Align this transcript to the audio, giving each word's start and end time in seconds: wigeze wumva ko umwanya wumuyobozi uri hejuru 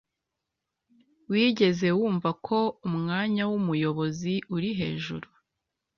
wigeze 1.31 1.87
wumva 1.97 2.29
ko 2.45 2.57
umwanya 2.87 3.43
wumuyobozi 3.51 4.33
uri 4.55 4.69
hejuru 4.79 5.27